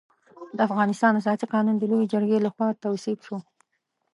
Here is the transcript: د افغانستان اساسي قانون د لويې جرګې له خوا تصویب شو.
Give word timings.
د 0.57 0.59
افغانستان 0.67 1.11
اساسي 1.21 1.45
قانون 1.53 1.75
د 1.77 1.83
لويې 1.91 2.09
جرګې 2.13 2.39
له 2.45 2.49
خوا 2.55 2.67
تصویب 2.83 3.19
شو. 3.27 3.37